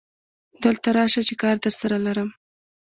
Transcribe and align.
دلته 0.63 0.81
ته 0.83 0.89
راشه 0.97 1.21
چې 1.27 1.35
کار 1.41 1.55
درسره 1.65 1.97
لرم 2.05 2.29